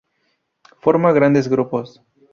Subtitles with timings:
[0.81, 2.01] Forma grandes grupos.